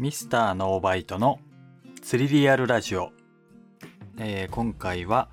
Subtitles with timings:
[0.00, 1.40] ミスターノーバイトの
[2.00, 3.12] 釣りリアルラジオ、
[4.16, 5.28] えー今回は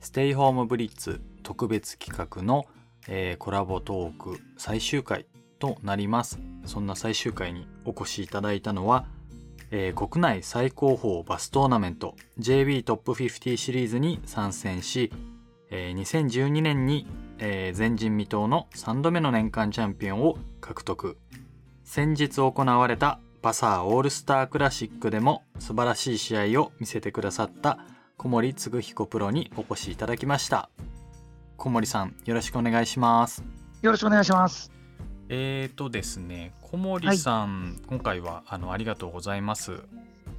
[0.00, 2.66] ステイホームブリッツ特別企画の、
[3.08, 5.24] えーコラボトーク最終回
[5.58, 6.38] となります。
[6.66, 9.06] そんな最終回にお越しいただいたのは、
[9.70, 15.10] えー国内最高峰バストーナメント JB トップ50シリーズに参戦し、
[15.70, 17.06] えー2012年に、
[17.38, 21.16] えー前人未到の3度目の年間チャンピオンを獲得。
[21.84, 27.78] 先日行われたバサーオールスタークラシックでも素晴らしい試合を見せてくださった
[28.16, 30.70] 小森嗣彦プロにお越しいただきました。
[31.58, 33.44] 小森さんよろしくお願いします。
[33.82, 34.72] よろしくお願いします。
[35.28, 39.72] えーとですね小森さん、今回はあのありがとうございます。
[39.72, 39.78] よ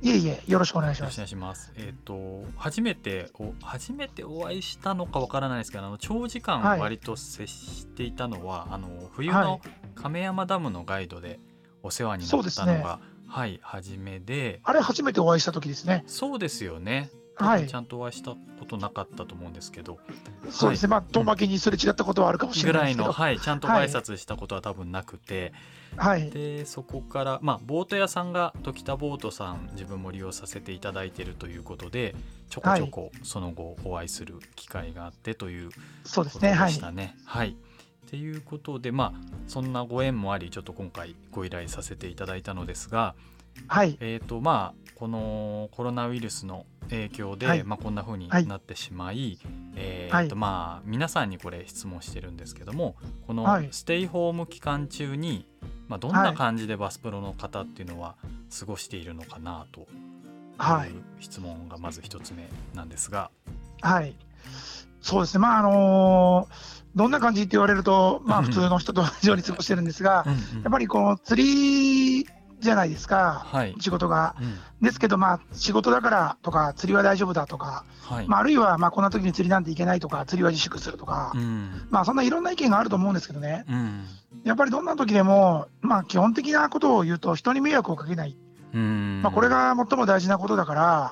[0.01, 1.21] いえいえ、よろしくお願いします。
[1.21, 1.73] ろしくお願いします。
[1.75, 6.79] えっ、と初めてお初めてお会いしたのかわからないですけどあの長時間はい。
[6.79, 9.61] 割と接していたのは、あの冬はの
[9.93, 11.39] 亀山ダムのガイドで
[11.85, 16.03] お世話になったのが、はい初めであれ、初めてお会いした時ですね。
[16.07, 17.09] そうですよね。
[17.35, 19.99] はいちゃんとお会いしたことなかったと思うんですけど、
[20.49, 20.87] そうですね。
[20.87, 23.23] まあ、遠巻きにすれ違ったことはあるかもしぐらいの、れないですけど。
[23.23, 25.53] はい、ちゃんとご挨拶したことは多分なくて、
[25.97, 26.29] はい。
[26.29, 32.15] でそこから、まあ、ボート屋さんが時田ボートさん自分も利用させていただいているということで
[32.49, 36.51] ちょこちょこその後お会いする機会があってということそうですね。
[36.53, 36.79] はいでし。
[36.79, 37.17] たね。
[37.25, 37.55] はい
[38.05, 39.13] っていうことでまあ
[39.47, 43.15] そんなご縁もありちょっと今回ご依頼させていただいたのですが、
[43.67, 43.97] はい。
[43.99, 49.39] えーとまあ、このコロナウイルスの影響で、はいまあ、こんな風にはいなってしまい、
[49.75, 52.95] えはいーとまあ、皆さんにこれ質問してるんですけども
[53.25, 55.47] このはいステイホーム期間中に、
[55.87, 58.15] まあ、どんはない感じでバスプロの方っていうのは
[58.57, 59.87] 過ごしているのかなと
[60.57, 63.31] はいいう質問がまず一つ目なんですが、
[63.81, 64.15] はい。
[65.01, 65.41] そうですね。
[65.41, 68.45] まあ、あのーどんな感じって言われると、まあ、うん。
[68.45, 70.63] 普通の人と同じように過ごしてるんですが、うんうん。
[70.63, 72.27] やっぱりこの釣り
[72.59, 73.43] じゃないですか。
[73.45, 74.35] はい、仕事が。
[74.39, 74.85] うん。
[74.85, 78.27] ですけど、まあ、仕事だからとか、釣りは大丈夫だとか、はい。
[78.27, 81.87] まあ、あるいは、まあ、こんな時に釣りなんていけないとか、釣りは自粛するとか、うん。
[81.89, 83.65] まあ、そんないろんな意見があると思うんですけどね。
[83.67, 84.05] うん。
[84.43, 88.37] やっぱりどんな時でも、まあ、基本的なことを言うと、人に迷惑をかけない、
[88.73, 89.21] うん。
[89.21, 91.11] まあ、これが最も大事なことだから、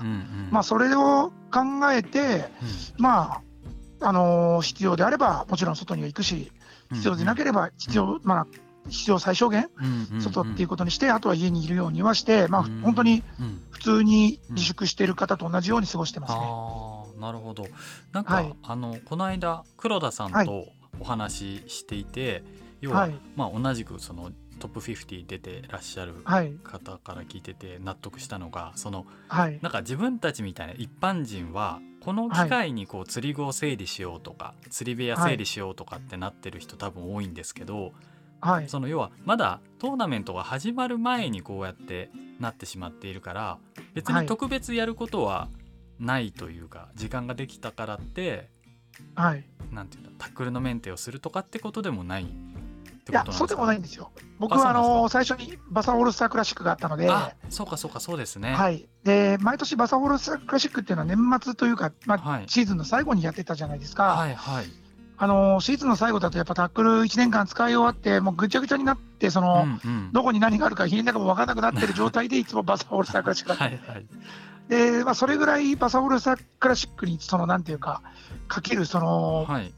[0.51, 2.49] まあ、それを考えて、
[2.97, 3.41] まあ
[4.03, 6.51] あのー必要であれば、もちろん外には行くし、
[6.91, 8.47] うん必要でなければ必要、まあ、
[8.89, 13.61] 必要最小限、うんうん外っていうことにして、あとは家にいるようにはして、まあ、うん本当にうん。
[13.71, 16.39] 普通に自粛している方と同じように過ごしてますね。
[16.41, 17.65] ああなるほど。
[18.11, 18.53] なんか、はい。
[18.63, 20.45] あのこの間黒田さんはい。
[20.45, 20.67] と
[20.99, 22.43] お話ししていて、
[22.81, 23.15] 要は、はい。
[23.35, 24.31] まあ、同じくその
[24.63, 37.91] トップ50出てらっしゃるはい、方から聞いてて納得したのがそのはい、なんか自分たちみたいな一般人はこの機会にこう釣り具を整理しようとか、釣り部屋整理しようとかってなってる人多分多いんですけど、
[38.39, 42.09] はい、その要はまだトーナメントが始まる前にこうやって
[42.39, 43.57] なってしまっているから
[43.93, 45.49] 別に特別やることは
[45.99, 48.49] ないというか、時間ができたからって
[49.15, 49.43] はい。
[49.71, 52.52] なんていうんだタックルのメンテをするとかってことでもないって
[53.09, 54.11] いやそうでもないんですよ。
[54.39, 58.53] 僕はあの最初にバサオールスタークラシックがあったので、あそうかそうかそうですね。
[58.53, 64.03] はい、で毎年バサオールスタークラシックっていうのは年末というか、まあはいシーズンの最後にやってたじゃないですか。
[64.03, 64.65] はいはい。
[65.17, 74.05] あのシーズンの最後だとやっぱタックル1年間使い終わってもうぐちゃぐちゃになってその、うんうんどこに何があるか家の中も分からなくなってる状態でいつもバサオールスタークラシックだったはいはい。
[74.69, 78.01] で、まあ、それぐらいバサオールスタークラシックにそのなんていうか
[78.47, 79.73] かけるそのはい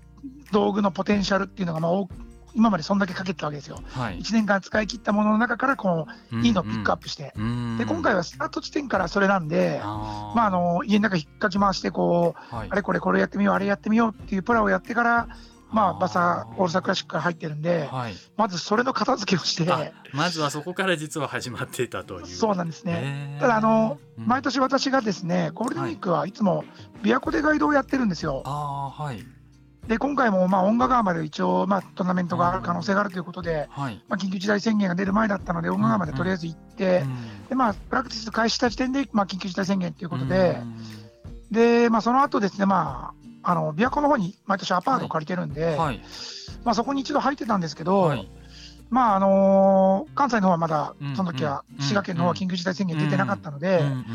[0.51, 2.13] 道具のポテンシャルっていうのがまあ多く
[2.55, 3.79] 今までそんだけかけてたわけですよ。
[3.91, 4.19] はい。
[4.19, 7.05] 1年間使い切ったものの中からこのいいのをピックアップ。
[7.05, 15.27] プして、うんで今回はスタート地点からそれなんで、あーまあ、あの家の中引っかき回してこうはいあれこれこれやってみようあれやってみようっていうプラをやってから、
[15.71, 18.15] まあ、バサオールスタークラシックから入ってるんで、はい。
[18.37, 22.27] まずそれの片付けをして、あまずはそこから実は始まっていたという。
[22.27, 22.93] そうなんですね。
[22.93, 26.63] ねただあの、うん毎年私がですねゴールデンウィークはいつも
[27.03, 28.41] 琵琶湖でガイドをやってるんですよ。
[28.45, 29.21] ああはい
[29.87, 34.03] で今回もまあ音楽川まで一応、まあ、トーナメントがある可能性があるということで、はい。
[34.07, 37.47] まあ、緊急事態宣言が出る前だったので音楽川までとりあえず行って、うん。
[37.49, 40.57] でまあ、プラクティス開始した時点で、まあ、緊急事態宣言ということで、
[41.51, 46.01] でまあ、その後ですね、まあ、あの琵琶湖の方に毎年アパートを借りてるんで、はい。
[46.63, 48.27] まあ、そこに一度入ってたんですけど、はい。
[48.89, 54.05] まああの関西の方はまだうんその時はうん滋賀県の方は緊急事態宣言出てなかったので、うん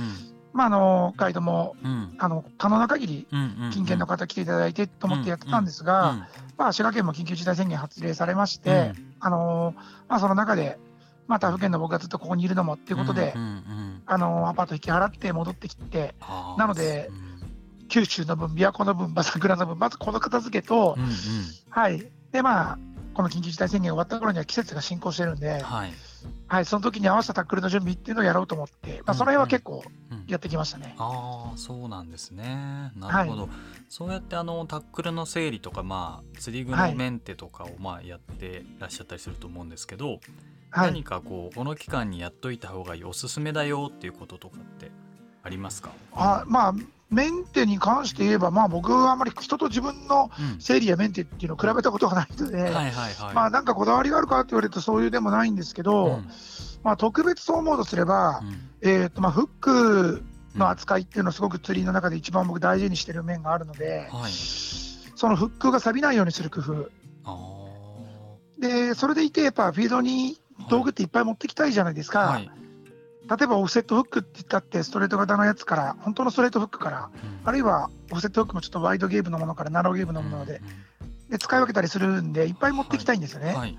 [0.53, 1.91] まあ、あのガイドもうん。
[1.91, 3.27] うんあの可能な限り
[3.73, 9.75] 近県の方来ていただいてと思ってやってたんですが、まあ、滋賀県も緊急事態宣言発令されまして、あの
[10.07, 10.79] まあ、その中で、
[11.27, 13.33] まあ、他府県の僕がずっとここにいるのもっていうことで、
[14.05, 16.15] あのアパート引き払って戻ってきて、
[16.59, 17.31] なのでうん。
[17.89, 21.11] 九州の分、琵琶湖の分、まあ桜の分、まずこの片付けと、うんうん。
[21.71, 22.79] はい、で、まあ、
[23.15, 25.93] この緊急事態宣言終わった頃には季節が進行してるんで、はい
[26.49, 29.83] はい、その時に合わせたタックルの準備っていうのをやろうと思って、まあ、その辺は結構
[30.27, 30.95] やってきましたね。
[30.99, 32.93] ああそうなんですね。
[32.97, 33.51] なるほど、はい。
[33.89, 40.21] そうやってあのタックルの整理とかまあ釣り具のメンテとかをまあやってらっしゃったりすると思うんですけど、
[40.71, 44.91] はい、何かこうこの期間にやっといた方がいいおすすめだよっていうこととかって
[45.43, 46.75] ありますか、あまあ
[47.11, 50.61] メンテに関して言えば、まあ、僕はあまり人と自分のうん。
[50.61, 56.29] 整理やメンテっていうのを比べたことがないので、はいはいはい、まあなんかこだわりがあるかって言われるとそういうでもないんですけど、うん。
[56.85, 58.71] まあ、特別そう思うとすれば、うん。
[58.83, 60.23] えーとまあ、フック
[60.55, 64.31] の扱いっていうのはすごく釣りの中で一番僕大事にしてる面があるので、はい。
[64.31, 66.91] そのフックが錆びないようにする工夫。
[67.25, 67.61] あ
[68.61, 70.39] でそれでいてやっぱフィードに
[70.69, 72.51] 道具っていっぱい持ってきたいじゃないですか、ーはい、
[73.31, 77.49] 例えばオフセットフックって言ったってストレート型のやつから本当のストレートフックからうん。
[77.49, 80.61] あるいはオフセットフックもちょっとワイドゲームのものからナローゲームのもので
[81.29, 83.53] うで使い分けたりするんでいっぱい持ってきたいんですよね。
[83.53, 83.79] んはい。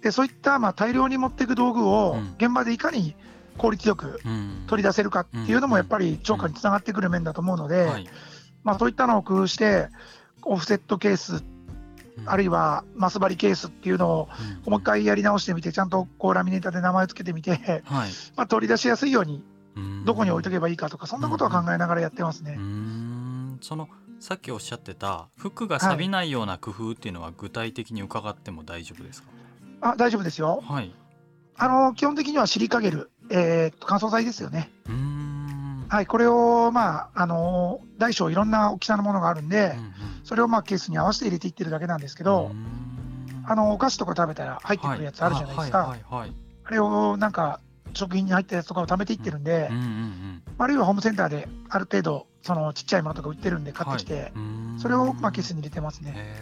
[0.00, 2.34] でそういったまあ大量に持っていく道具をうん。
[2.38, 3.14] 現場でいかに
[3.58, 4.64] 効率よくうん。
[4.66, 8.08] 取り出せるかっていうのもやっぱり超過につながってくる面だと思うので、はい。
[8.64, 9.88] まあ、そういったのを工夫して
[10.42, 11.55] オフセットケースうん
[12.24, 14.28] あるいはマス張りケースっていうのを
[14.66, 14.72] うん。
[14.72, 17.50] もう一回やり直してみてちゃんとこうラミネーターで名前を付けてみて、
[17.84, 18.10] はい。
[18.36, 19.44] まあ、取り出しやすいように
[19.76, 20.04] うん。
[20.04, 22.58] どこに置いとけばいいかとかそんなことは考えながらやってますね。
[23.60, 23.88] その
[24.20, 29.28] さっきおっしゃってた服が錆びないような工夫っていうのは具体的に伺っても大丈夫ですか？
[29.82, 30.62] あ大丈夫ですよ。
[30.66, 30.94] はい。
[31.58, 34.70] あの基本的にはシリカゲル、えー、乾燥剤ですよね。
[34.86, 35.35] うーん
[35.88, 39.92] はい、これを、まあ、あの大小いろんな大きさのものがあるんで、うんうん。
[40.24, 42.50] それをまあケースに合わせて入れていってるだけなんですけど、
[43.44, 46.32] あのお菓子とか食べたら入ってくるやつあるじゃないですか、はいはいはいはい。
[46.64, 47.60] あれをなんか
[47.94, 50.42] 食品に入ったやつとかを貯めていってるんで、うんうんうん。
[50.58, 54.32] あるいはホームセンターである程度、そのちっちゃいものとか売ってるんで買ってきて、はい。
[54.78, 56.36] それをまあケースに入れてますね。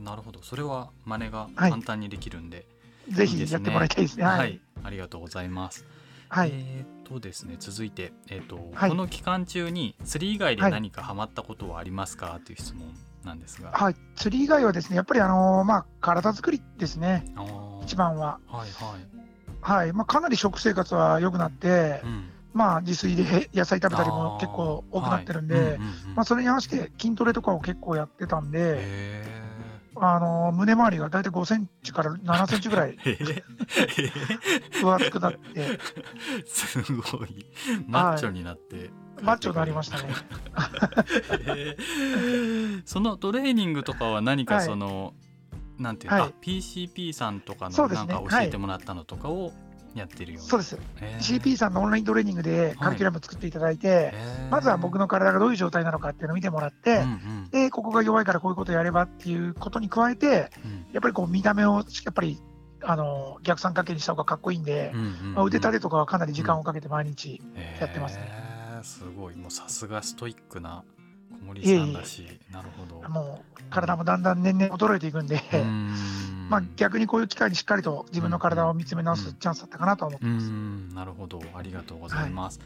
[0.00, 0.42] なるほど。
[0.42, 2.66] それは真似がはい簡単にできるんで、
[3.08, 4.24] ぜいいですねひやってもらいたいですね。
[4.24, 5.84] はい、はい、ありがとうございます。
[6.28, 8.90] はい、えーっとですね続いて、えーっとはい。
[8.90, 10.72] この期間中に釣り以外ではい。
[10.72, 12.40] 何かハマったことはありますか？
[12.44, 12.82] という質問
[13.24, 17.24] なんですが、はい、釣り以外はですね、やっぱりあのまあ体作りですね、
[17.84, 18.38] 一番は。
[18.46, 18.70] はいはい。
[19.60, 22.30] はい、まあかなり食生活は良くなって、うん。
[22.52, 25.64] まあ自炊で 野菜食べたりも結構多くなってるんで、はい。
[25.64, 26.14] うんうんうん。
[26.16, 29.43] まあそれに合わせて筋トレとかを結構やってたんで、へ
[29.96, 32.96] あの胸周りが大体5センチから7センチぐらい
[34.80, 35.78] 分厚くなって、ー
[36.46, 37.46] すごい。
[37.86, 38.90] マッチョになって、
[39.22, 40.14] マッチョになりましたね。
[42.84, 44.64] そのトレーニングとかは何かはい。
[44.64, 45.14] その、
[45.78, 46.30] なんていうか、はい。
[46.30, 49.52] あ PCP さんとかのなんか教えてもらったのとかを
[49.94, 50.76] やってるよそうです。
[51.00, 51.40] へー。
[51.40, 54.50] CP さんのオンライントレーニングでカリキュラム作っていただいて、へー。
[54.50, 57.04] まずは僕の体がどういう状態なのかっていうのを見てもらって、うんう
[57.46, 57.48] ん。
[57.50, 60.86] で、ここが弱いからこういうことをやればっていうことに加えて、うん。
[60.92, 61.80] やっぱりこう見た目をや
[62.10, 62.40] っぱり
[62.82, 67.40] あの逆三角形にした方がかっこいいんで、うんうんうんまあ、腕立てとかはかなり時間をかけて毎日、
[67.80, 68.28] やってますね。
[68.28, 69.36] へーすごい。
[69.36, 70.93] もうさすがストイックな小
[71.44, 73.08] 森さんだしなるほど。
[73.08, 75.40] もう体もだんだん年々衰えていくんで、
[76.48, 80.46] まあ、逆にこういう機会にしっかりと自分の体を見つめ直すチャンスだったかなと思ってます。
[80.48, 80.94] ん。
[80.94, 81.42] なるほど。
[81.54, 82.60] ありがとうございます、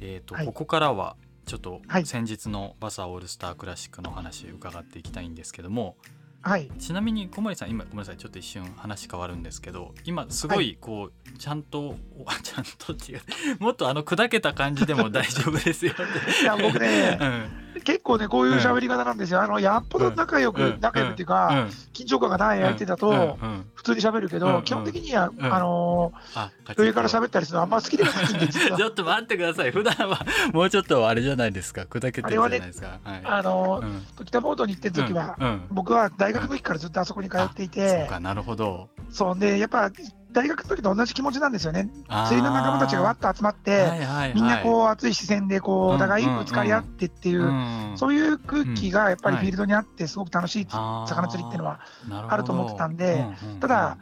[0.00, 0.46] えっ、と、はい。
[0.46, 2.06] ここからはちょっとはい。
[2.06, 5.96] 先日のバサーオールスタークラシックのお話伺っていきたいんですけども
[6.42, 8.16] はい、ちなみに小森さん今ごめんなさい。
[8.18, 10.78] ちょっと一瞬話変わるんですけど今すごい。
[10.80, 11.96] こう、ちゃんとお
[12.40, 13.20] ちゃんと違う
[13.58, 19.42] もっとあの砕けた感じでも大丈夫ですよっていや僕ねうん結構ねこういう喋り方なんですよ。
[19.42, 20.78] あのやっぽど仲良く、うん。
[20.80, 21.56] 仲良くっていうか、うん。
[21.92, 23.38] 緊張感がない相手だと、
[23.74, 25.34] 普通に喋るけど、基本的には、ん。
[25.40, 29.70] あのあー上から喋ったりするのあんま好きではないんで ちょっと待ってください。
[29.70, 30.20] 普段は
[30.52, 31.82] もうちょっとあれじゃないですか。
[31.82, 32.98] 砕けてるじゃないですか。
[33.04, 33.22] はい。
[33.24, 33.82] あの
[34.24, 35.36] 北ボードに行ってる時は、
[35.70, 38.20] 僕は大学の時からずっとあそこに通っていそうてか。
[38.20, 38.88] なるほど。
[39.10, 39.90] そうでやっぱ
[40.36, 41.88] 大学の時と同じ気持ちなんですよね。
[42.26, 44.34] 釣りの仲間たちがわっと集まって、はいはいはい。
[44.34, 51.80] みんなこう熱い視線でこうんうお互いぶつかり合ってっていう、うんそういう空気がやっぱりうんフィールドにあってすごく楽しい魚釣りっていうのは
[52.28, 53.96] あると思ってたんでうんうんただ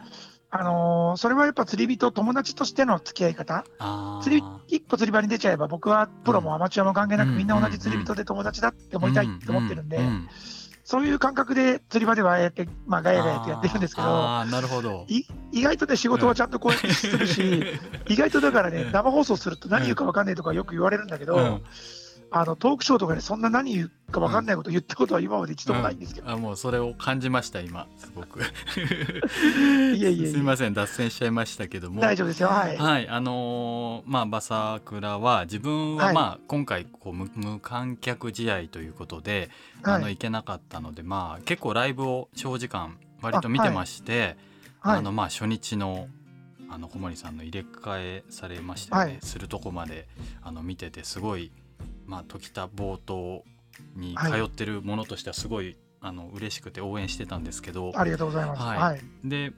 [0.50, 3.64] あのーそれはやっぱ釣り人友達としての付き合い方。
[4.23, 10.05] 釣り一歩釣り場に出ちゃえば僕はプロもアマチュアも関係なくうんみんな同じ釣り人で友達だって思いたいって思ってるんで、うう
[10.85, 15.07] そういう感覚で釣り場ではああやって、まあ、ガヤガヤとやってるんですけどあーなるほど。
[15.09, 17.64] い意外とね仕事はちゃんとこうやってするし、
[18.09, 21.62] 意外とだからね生放送すると何言うか分かんないとかよく言われるんだけど、うん
[22.37, 28.41] あのトークショーとかでそんな何言うか分かんないこと言ったことは今まで一度もないんですけど、あもうそれを感じました今すごく。
[28.41, 28.43] い
[29.95, 32.00] えいえいえすみません脱線しちゃいましたけども。
[32.00, 36.14] 大丈夫ですよはい、はいあのーまあバサクラは自分ははい。
[36.14, 39.49] まあ今回こう無無観客試合ということで、
[39.85, 44.37] あのはい行けなかったのでまあ結構ライブを長時間割と見てまして
[44.83, 45.03] あ,、はい。
[45.03, 46.09] のまあ初日の
[46.69, 50.09] あの小森さんの入れ替えされましたよね、はい、するとこまで
[50.43, 51.53] あの見ててすごい、
[52.06, 53.44] まあ、時田冒頭
[53.96, 57.92] に通ってるものとしてはすごい、はい、あの嬉しくて応援してたんですけど。
[57.94, 58.62] ありがとうございます。
[58.62, 59.52] はい、で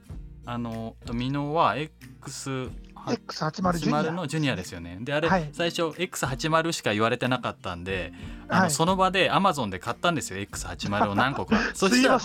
[0.45, 2.69] あの美濃は X
[3.13, 4.97] X80 のジュニアですよね。
[5.01, 8.13] であれ、はい、最初 X80 しか言われてなかったんで
[8.47, 11.57] あの、はい、その場でアマゾンで買ったんですよ X80 を 何個か。
[11.73, 12.19] そしたら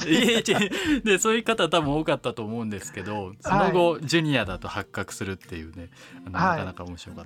[1.04, 5.88] でそういう方多分多かったと思うんですけどその後、はい、ジュニアだと発覚するっていうね
[6.30, 7.24] なかなか面白かっ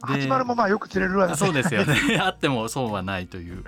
[0.00, 1.36] た、はい、80もまあよく釣れるわね。
[1.36, 1.96] そうですよね。
[2.20, 3.64] あっても損はないという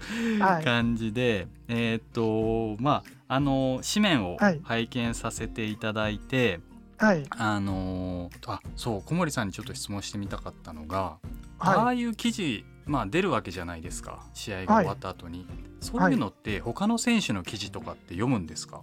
[0.65, 6.61] 感じで、えー、っとまああの紙面を拝見させていただいて、
[6.99, 11.19] はい、あのー、あそう小森さんにちょっと質問してみたかったのが、
[11.59, 14.25] はい、ああいう記事、まあ、出るわけじゃないですか。
[14.35, 15.47] 試合が終わった後に、はい、
[15.81, 18.83] そういうのって他の選手の記事とかって読むんですか、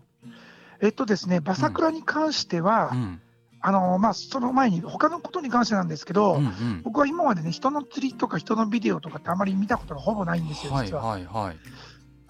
[0.82, 3.00] えっとですね馬桜に関しては、うん。
[3.00, 3.22] うん。
[3.66, 11.02] あのまあ、その前に他のことに関してなんですけど、うんうん、僕は今までね人の釣りとか人のビデオとかってあまり見たことがほぼないんですよ、実は。
[11.02, 11.58] はいはいはい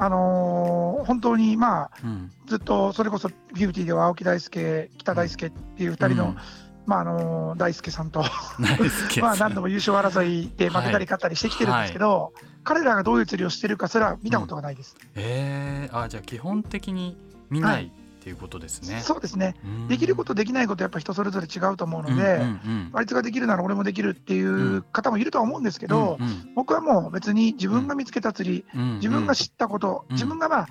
[0.06, 6.38] あのー、本当にまあ、うん、ずっとそれこそフィフティでは青木大輔、北大輔っていう2人の、うん、
[6.86, 8.24] まああのー、大輔さんと
[9.22, 12.34] まあ何度も優勝争いで負けたり勝ったりしてきてるんですけど、はい。
[12.34, 14.96] はい、彼らがどういう釣りをしてるかそれは見たことがないです。
[15.00, 17.18] うん、えー、あじゃあ基本的に
[17.50, 19.02] 見ない、はいっていうことですね。
[19.02, 19.54] そうですね。
[19.90, 22.42] できることできないことやっぱ人それぞれ違うと思うので、
[22.94, 30.68] あいつができるなら俺もできるっていう方もいるとは思うんですけど、うんうん、僕はもう別に自分が見つけた釣り、うんうん、自分が知ったこと、自分がまあ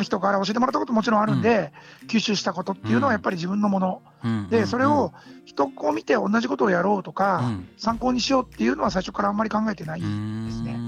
[0.00, 5.12] 人から教えてもらったこともちろんあるんで、うん、吸収したことっていうのはやっぱり自分のもの、うん、でそれを
[5.44, 10.80] 人を見て同じことをやろうとか、うん、参考にしようっていうのは最初からあんまり考えてないですね。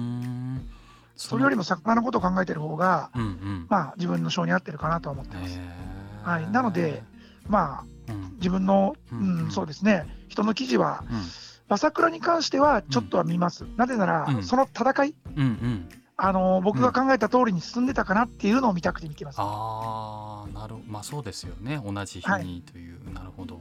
[1.17, 3.11] それよりも魚のことを考えてる方が、
[3.69, 5.59] まあ自分の性に合ってるかなと思ってます。
[6.23, 7.03] はい、なので、
[7.47, 11.05] まあ、うん、自分の、うん、うん、そうですね、人の記事は、
[11.69, 13.67] 朝倉に関してはちょっとは見ます。
[13.77, 15.89] なぜなら、その戦い、うんうん
[16.21, 19.37] あの僕が考えた通りに進んでたかなっていうのを見たくて見てます。
[19.39, 21.81] ああ、なるまあそうですよね。
[21.87, 23.61] 同じ日にという、はい、なるほど。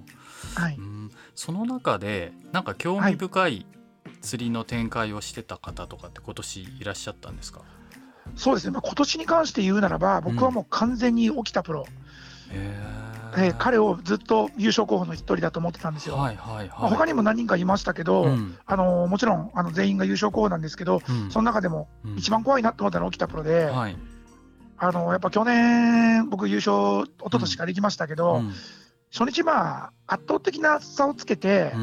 [0.56, 0.76] はい。
[0.76, 3.68] うんその中でなんか興味深い
[4.24, 7.62] 釣りの展開をしてた方とかって今年いらっしゃったんですか？
[8.36, 8.72] そうですね。
[8.72, 11.86] まあ、今年に関して言うならば、僕はもう完全に起きたプロ。
[11.88, 12.07] うん
[12.52, 16.16] えー、彼をずっと優勝候補の一人だと思ってたんですよ。
[16.16, 16.68] はいはいはい。
[16.70, 23.98] まあ、他にも何人かいましたけど、うん、あのもちろんあの全員が優勝候補なんですけど、うん、その中でも一番怖いなと思ったのは起きたプロで、はい、
[24.78, 28.42] あのやっぱ去年、僕、優勝、一昨年から行きましたけど、
[29.12, 31.74] 初日、まあ、圧倒的な差をつけて、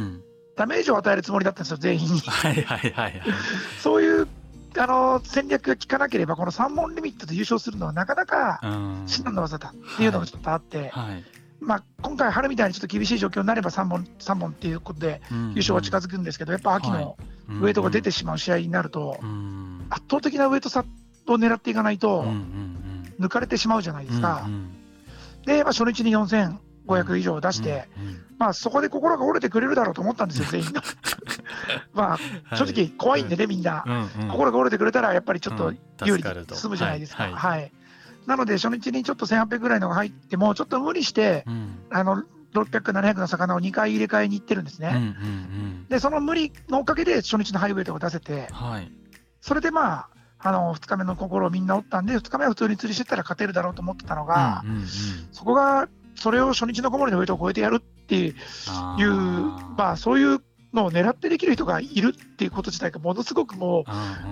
[0.56, 2.20] ダメージを与えるつもりだったんですよ、全員に。
[2.20, 3.22] はいはいはい、
[3.82, 4.28] そういう
[4.76, 8.60] あの戦略が効かなければ、この3問リミットで優至するのはなかなか
[9.06, 11.12] 至難の技だっていうのがちょっとあって、はい。
[11.12, 11.24] はい、
[11.60, 17.16] まあ、今回、春みたいにちょっと厳しい状況になれば3本 ,3 本っていうことで優勝は近づくんですけど、やっぱ秋の
[17.60, 19.18] ウエイトが出てしまう試合になると、
[19.90, 20.84] 圧倒的なウエイト差を
[21.34, 22.24] 狙っていかないと、
[23.20, 24.48] 抜かれてしまうじゃないですか。
[25.46, 27.88] で、まあ、初日に4500以上出して、
[28.38, 30.82] まあ、そこで心が折れてくれるだろうと思ったんですよ、全員が。
[31.92, 32.18] ま
[32.50, 33.84] あ、正直、怖いんでね、みんな、
[34.30, 35.72] 心が折れてくれたら、やっぱりちょっと
[36.04, 37.24] 有利に進むじゃないですか。
[37.24, 37.72] はい。
[38.26, 41.44] なので、初日にちょっと1800ぐらいのが入っても、ちょっと無理して、
[41.90, 42.22] あの
[42.54, 45.14] 600、700の魚を2回入れ替えに行ってるんですね。
[45.88, 48.48] で、その無理のおかげで、初日のハイウェイとか出せて、
[49.40, 50.08] それでまあ、
[50.38, 54.62] あの2日目の心をみんな折ったんで、2日目は普通に釣りしてたら勝てるだろうと思ってたのが、
[55.32, 58.34] そこがそれを初日の小森のウェイトを超えてやるっていう、
[59.76, 60.40] まあ、そういう
[60.74, 63.84] のを狙ってできる人がいるっていうこと自体がものすごくも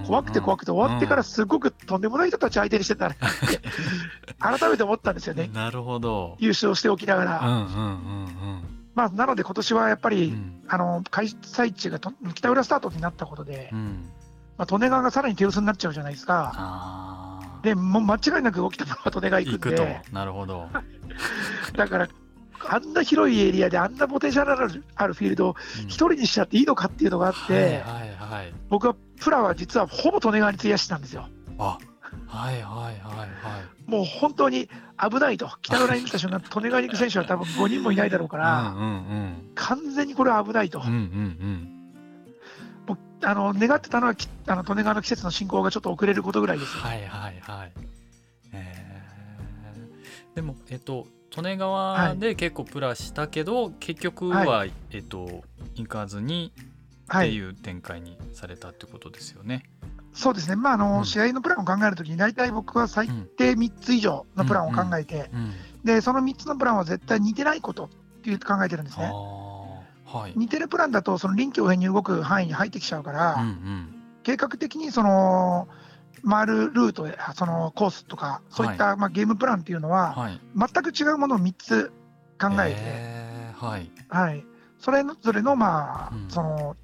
[0.04, 3.22] う怖くて怖くて終わってからすごくとんでもない人たち相手にしてたなって
[4.38, 5.48] 改めて思ったんですよね。
[5.52, 7.40] なるほど優勝しておきながら。
[8.94, 11.98] まあ、なので今年はやっぱり、うん、あの開催地が
[12.34, 14.10] 北浦スタートになったことで、うん、
[14.58, 17.40] まあ、利根川がさらに手薄になっちゃうじゃないですか。
[17.62, 20.02] でもう間違いなく起きたのは利根川行くんで。
[20.12, 20.68] なるほど
[21.74, 22.08] だから
[22.68, 24.52] あんな広いエリアであんなポテンシャル
[24.94, 27.82] あるフィールドを一人にしちゃっていいのかっていうのがあって、
[28.68, 31.28] 僕はプラは実はほぼ利根川に費やしてたんですよ。
[31.58, 31.78] あ
[32.26, 33.90] はいはいはいはい。
[33.90, 38.74] もう本当に危ないと、北浦に来た瞬間、利根川に行く選手は多分5人もいないだろうから、
[39.54, 40.80] 完全にこれは危ないと。
[40.80, 40.82] う
[43.24, 44.14] あの願ってたのは
[44.46, 46.76] あの利根川の季節の進行がちょっと遅れることぐらいです。
[46.76, 47.72] はいはいはい。
[48.52, 55.42] えー、でもえっと利根川で結構プラしたけど、はい、結局は、はい、えっと
[55.74, 56.52] 行かずに
[57.16, 59.64] っていう展開にされたってことですよね。
[60.14, 63.08] そうですね、まああの、うん、試合のプランを考えるときに、大体僕は最
[63.38, 65.30] 低3つ以上のプランを考えて、
[65.84, 67.88] でその3つのプランは絶対似てないことっ
[68.22, 69.10] ていう考えてるんですね。
[70.04, 75.68] はい、似てるプランだとその臨機応変に動く範囲に入ってきちゃうから、うんうん、計画的にその
[76.28, 81.92] 回るルートそのコースとかそういった、はい、まあ、ゲームプランっていうのは、はい、全く違うものを3つ
[82.40, 84.44] 考えて、えー、はい、はい、
[84.78, 86.76] それぞれの,、まあ、うん、その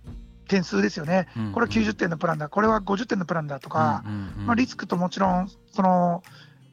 [0.49, 6.23] 点数ですよね、うんうん、これは90点のプランだ、これは50点のプランだとか、うんうんうん、まあ、リスクともちろんその、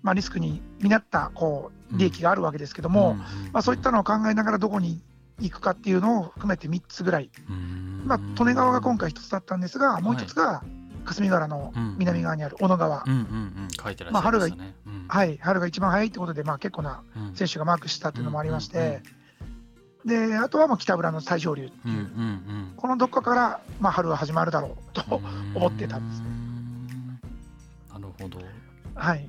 [0.02, 5.02] まあ、リスクに見合ったこう利益があるわけですけども、うんうんうん、まあ、そういったのを考えながらどこに
[5.40, 7.30] 行くかっていうのを含めて3つぐらい、
[8.06, 10.64] まあ、利根川が今回1つだったんですが、もう1つが
[11.06, 13.06] 霞ヶ浦の南側にある小野川、
[14.12, 14.48] まあ、春が、
[15.08, 19.02] はい、春が一番早いってことで、まあ、結構な選手がマークしたっていうのもありまして。
[20.06, 22.10] であとはもう北浦の最上流っていう,、
[22.78, 25.20] このどっかから、まあ、春は始まるだろうと
[25.56, 26.22] 思ってたんです。
[27.92, 28.40] なるほど。
[28.94, 29.28] はい、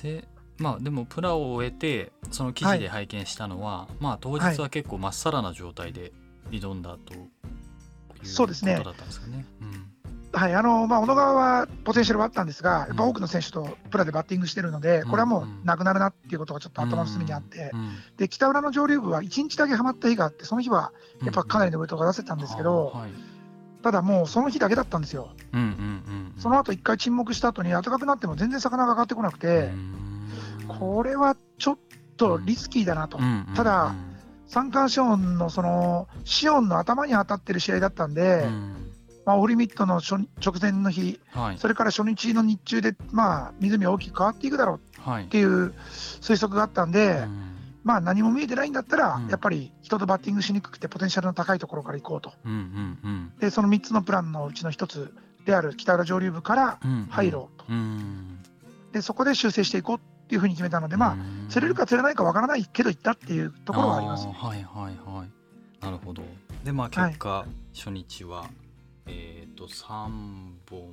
[0.00, 6.12] でまあでもプラを終えてその記事で拝見したのは、はい、まあ当日は結構まっさらな状態で
[6.50, 9.44] 挑んだということだったんですかね。
[10.34, 17.70] はいあのまあ、小野川はポテンシャルはあったんですが、やっぱ多くの選手とプラでバッティングしてるので、これはもうなくなるなっていうことがちょっと頭の隅にあって、
[18.16, 22.94] で北浦の上流部は1日だけはまった日があって、その日はやっぱかなりのウェイトが出せたんですけど、
[23.82, 25.30] ただもうその日だけだったんですよ。
[26.38, 29.70] その後一回沈黙した後に暖かくなっても全然魚が上がってこなくて、
[30.66, 31.78] これはちょっ
[32.16, 33.18] とリスキーだなと。
[33.54, 33.94] ただ
[34.46, 38.46] 三冠シオンのそのシオンの頭に当たってる試合だったんで、
[39.24, 40.14] まあ、オフリミットの初
[40.44, 45.74] 直前の日、はい、それから初日の日中で、まあ、湖は大きく変わっていくだろうっていう
[46.20, 47.28] 推測があったんで、はい、
[47.84, 55.14] まあ、何も見えてないんだったら、うん、やっぱり人とバッティングしにくくて、ポテンシャルの高いところから行こうと、うんうんうん、でその3つのプランのうちの1つ
[55.44, 56.78] である北浦上流部から
[57.10, 57.76] 入ろうと、うん。
[57.76, 58.38] うん、
[58.92, 61.16] でそこで修正していこうっていうふうに決めたので、まあ、
[61.48, 65.84] 釣れるか釣れないかわからないけど、行ったっていうところはあります、ね、はいはいはい。
[65.84, 66.22] なるほど。
[66.64, 67.44] でまあ結果、
[67.74, 68.48] 初日は
[69.06, 70.92] えっ、ー、と3本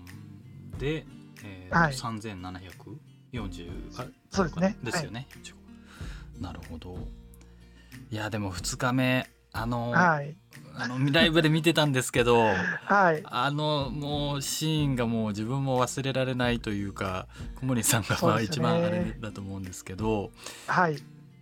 [0.77, 1.05] で、
[1.43, 3.71] えーはい、3740
[4.29, 4.77] そうですね。
[4.83, 6.97] ですよね、はい、なるほど。
[8.11, 10.35] いやでも2日目あの、はい、
[10.75, 12.39] あのライブで見てたんですけど、
[12.85, 17.27] はい、あのもうシーンがもう自分も忘れられないというか
[17.59, 20.31] 小森さんがまあ一番あれだと思うんですけど、
[20.67, 20.97] はい、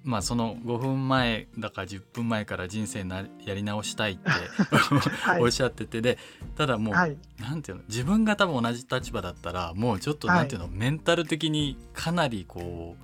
[0.08, 6.18] まあその5分前だから10分前から人生なやり直したいってはい、おっしゃっててで
[6.56, 12.96] ただもう、はい、なんていうの自分が多分同じ立場だったらもうちょっとなんていうの、はい、メンタル的にかなりこ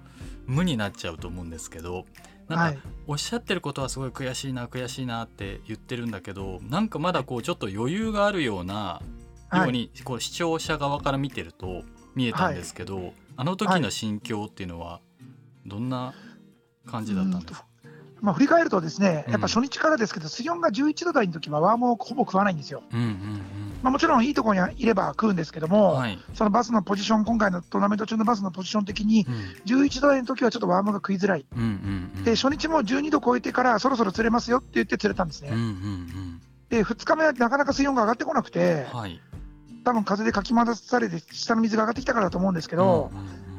[0.47, 2.05] う無になっちゃうと思うんですけど
[2.47, 9.01] なんかおっしゃってることはすごい悔しいな悔しいなって言ってるんだけどなんかまだこうちょっと余裕があるような
[9.53, 11.83] ようにこう視聴者側から見てると
[12.15, 14.99] 見えたんですけど、あの時の心境っていうのは
[15.65, 16.13] どんな
[16.85, 17.63] 感じだったんです
[18.23, 22.81] まあ、振り返るとですね、やっぱ初日からですけど、水温が11度台の時はワームをほぼ食わないんですよ。
[22.93, 23.41] うんうんうん。
[23.83, 29.27] まあ、もちろんいいところにいれば食うんですけども、はい、そのバスのポジション、今回のトーナメント中のバスのポジション的に、
[29.65, 35.49] 11度台の時はちょっとワームが食いづらい、うんうんうん、で初日も12度超えてから、そろそろ釣れますよって言って釣れたんですね。
[35.51, 39.19] うんうんうん、で2日目はなかなか水温が上がってこなくて、はい、
[39.83, 43.11] 多分風でかき回されて、下の水が上がってきたからだと思うんですけど、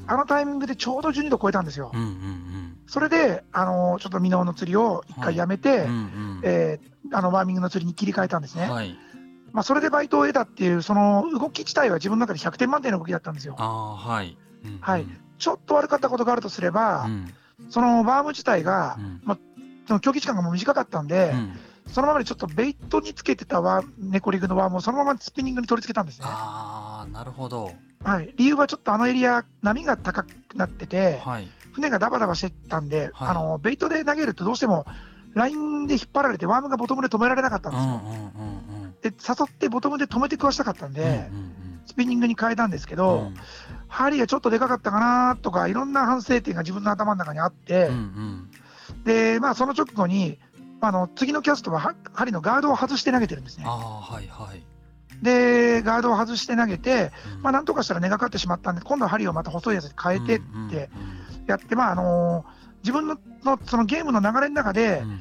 [0.07, 1.91] あのタイミングでちょうど12度超えたんですよ。
[1.93, 2.44] うんうんうん
[2.87, 8.69] それで、あのちょっと箕面の釣りを一回やめて、はいうんうん、えー、あのワーミングの釣りに切り替えたんですね。
[8.69, 8.97] はい。
[9.53, 13.55] まあ、それでバイトを得たっていう、その動き自体は自分の中で100点満点の動きだったんですよ。
[13.59, 15.07] あはい、うんうん、はい、
[15.39, 17.35] ちょっと悪かったことがあるとすれば、うん、
[17.71, 19.39] そのバーム自体が、うん、まあ、
[19.87, 21.53] その競技時間がもう短かったんで、うん、
[21.93, 26.27] そのままでちょっとベイトにつけてたワーネコリグのワームをそのままスピニングに取り付けたんですね。
[26.29, 34.87] あなるほど、はい、理由はちょっとあのエリア、波が高くなってて、はい、船がダバダバしてたんで、はい、あのベイトで投げるとどうしても
[35.35, 38.01] ラインで引っ張られてワームがボトムで止められなかったんですよ。
[38.05, 43.35] うんうんうんうん、で誘ってボトムで止めて食わしたかったんで、うんうんうん、スピニングに変えたんですけど、うん、
[43.89, 50.39] 針がちょっとでかかったかなとかいろんな反省点が自分の頭の中にあって、うんうん、でまあ、その直後に
[50.81, 53.65] あの次のキャストは針のガードを外して投げてるんですね。
[53.65, 54.63] はいはい。
[55.23, 62.45] でガードを外して投げて、うん、まあ、なんとかしたら根がかってしまったんで今度は針をまた細いやつに変えてって、うんうんうんやって、まああの
[62.83, 65.21] 自分ののそのゲームの流れの中で、うん、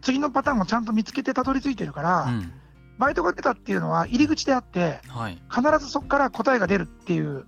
[0.00, 2.52] 次のパターンをちゃんと見つけてたどり着いてるから、うん、
[2.98, 7.46] バイトが出たっていうのは入り口であって、はい、必ずそこから答えが出るっていう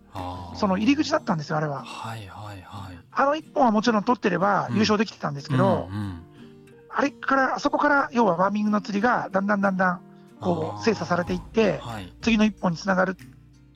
[0.57, 1.83] その入り口だったんですよあれは。
[1.85, 6.05] はいはいはい、あの1本はもちろん取ってれば優勝できてたんですけど、うんうん。
[6.05, 6.23] うん、
[6.91, 10.01] あれからあそこから要はワーミングの釣りがだんだんだんだん
[10.41, 13.17] こう精査されていって、はい、次の1本につながる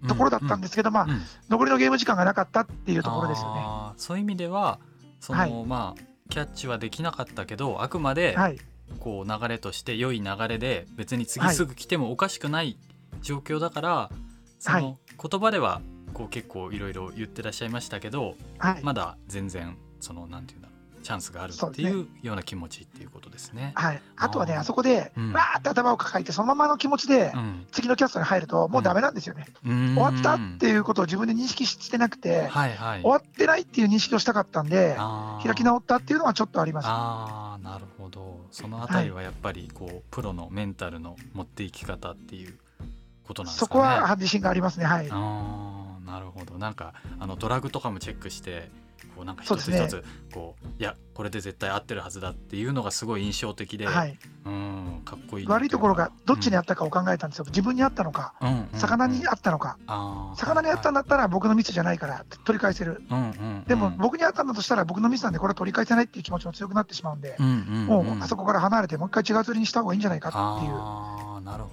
[0.06, 1.06] ところだったんですけど、まあ、
[1.48, 3.62] 残りのゲーム時間がなかったっていうところですよね。
[3.96, 4.78] そういう意味では
[5.20, 8.58] その、はい、まあキャッチはできなかったけどあくまで、はい、
[9.00, 12.78] こう流れとして良い流れで別に次すぐ来てもおかしくない
[13.22, 14.16] 状況だから、はい、
[14.58, 15.80] その言葉では
[16.14, 20.67] こう結構いろいろ言ってらっしゃいましたけど、はい、まだ全然そのなんていうんだ
[21.02, 23.72] チャンスがあるっていうような気持ちっていうことですね。
[23.74, 27.32] はい、あとはねあそこで、うん、わーって頭を抱えてそのままの気持ちで、
[27.72, 29.46] 次のキャストに入るともうダメなんですよね。
[29.64, 34.96] うん、終わったっていうことを自分で認識してなくて、はいはい、終わってないっていう認識をしたかったんで
[35.44, 36.86] 開き直ったっていうのはちょっとあります。
[36.88, 38.46] あなるほど。
[38.50, 42.58] そのあたりはやっぱりこう、はい、プロのメンタルの持っていき方っていう
[43.24, 43.68] ことなんですかね。
[43.68, 44.86] そこは自信がありますね。
[44.86, 45.08] はい。
[45.10, 46.58] あなるほど。
[46.58, 48.70] なんかあのドラグとかもチェックして
[49.16, 59.78] こうなんか一つ一つこう、ね、いやこれで絶対合ってるはずだっていうのがすごい印象的で、はい、うんかっこいい悪いところがどっちにあったかを考えたんですよ、うん、自分にあったのか、うんうんうん、魚にあったのか、
[60.36, 70.70] 魚にあったんだったら僕のミスじゃないから取り返せる、うんうんうん、でも僕にあったんだとしたら僕のミスなんでこれは取り返せないっていう気持ちも強くなってしまうんで、うんうんうん、もうあそこから離れてもう一回違う釣りにした方がいいんじゃないかってい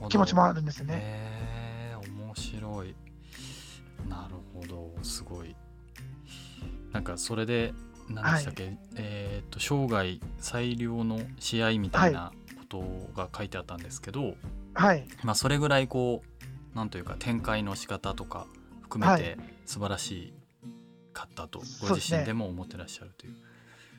[0.08, 1.94] う気持ちもあるんですよね。
[2.18, 2.96] 面白い。
[4.10, 4.86] なるほど。
[5.04, 5.45] すごい
[6.96, 7.74] なんかそれで
[8.10, 12.84] 何でしたっけ、はい、えっ、と生涯最良の試合みたいなこと
[13.18, 14.36] が書いてあったんですけど、
[14.74, 16.24] はい、まあそれぐらいこ
[16.74, 18.48] うなんというか展開の仕方とか
[18.84, 20.34] 含めて素晴らしい
[21.12, 23.34] かったとご自身でも思ってらっしゃるという。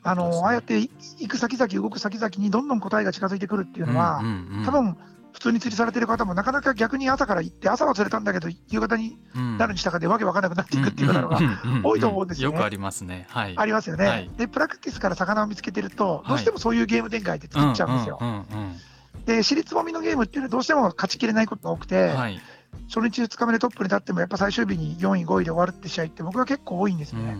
[0.02, 4.96] あのああやって行く先々動く先々にどんどん答えが近づいてくるっていうのは、うんうんうん、多分
[5.37, 9.18] 普通に釣りされてる方もなかなか逆に朝から行って朝は釣れたんだけど夕方に
[9.59, 11.38] なるにしたかでわけわかんなくなっていくっていうのが
[11.85, 12.29] 多いと思うん。
[12.29, 12.57] ですよね。
[12.57, 13.27] よくありますね。
[13.29, 17.99] はい、ありますよね、はい、でプラクティスから魚を見つけてるとどうしてもそういうゲーム展開って作っちゃうん。
[17.99, 18.18] ですよ。
[19.27, 22.40] で私立もみのゲームっていうのはどうしても勝ちきれないことが多くて、はい、
[22.88, 27.24] 初日2日目でトップに立ってもやっぱ最終日に4位5位で終わるって試合って僕は結構多いんですよね。
[27.24, 27.38] うんうん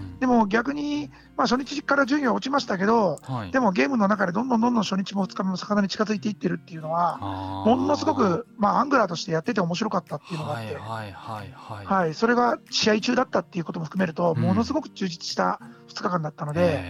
[0.00, 7.18] うんでも逆に、まあ、初日から順位は落ちましたけど、はい、でもゲームの中でどんどんどんどん初日も2日目も魚に近づいていってるっていうのは、
[7.66, 11.86] ものすごく、まあ、アングラーとしてやってて面白かったっていうのがあって、はいはいはい。
[11.86, 16.82] はい、それが試合中だったっていうことも含めると、ものすごく充実した2日間だったので、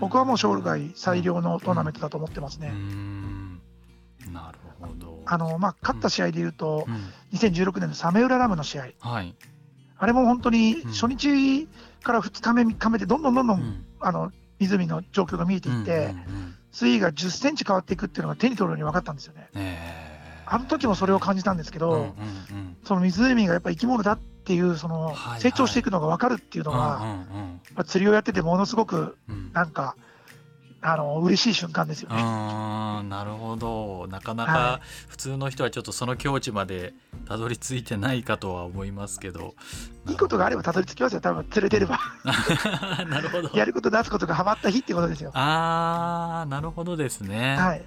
[0.00, 2.72] 僕はもう生涯最良のトーナメントだと思ってますね。
[4.32, 4.65] なるほど
[5.26, 9.34] あの、まあ、勝った試合でいうと、うん、2016年のサメウララムの試合、はい、
[9.98, 11.68] あれも本当に初日
[12.02, 16.14] から2日目、3日目でどんどんどんどん、うん、あの湖の状況が見えていって、
[16.72, 19.48] 水位が10センチ変わっていくっていうのが手に取るように分かったんですよね。
[20.46, 27.04] あの時もそれを感じたんですけど、うんうんうん、その湖がやっぱ生き物だっていうその成長していくのが分かるっていうのが、
[27.84, 29.16] 釣りをやっててものすごく
[29.52, 29.96] なんか、
[30.88, 32.16] あの嬉しい瞬間ですよね。
[32.16, 34.06] なるほど。
[34.08, 36.94] なかなか普通の人はちょっとその境地まで
[37.26, 39.54] たどり着いてないかとは思いますけど。
[40.08, 41.20] いいことがあればたどり着きますよ。
[41.20, 41.98] 多分連れてれば。
[43.08, 43.50] なるほど。
[43.54, 45.30] やること出すことがはまった日ってことですよ。
[45.34, 47.84] ああなるほどですね、はい、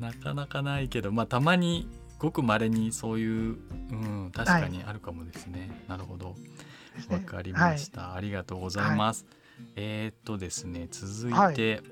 [0.00, 1.12] なかなかないけど。
[1.12, 3.58] まあたまにごくまれにそういう、
[3.90, 6.34] うん、確かにあるかもですね、はい、なるほど。
[7.08, 9.24] わかりました、はい、ありがとうございます、
[9.76, 11.82] えー、っとですね続いて、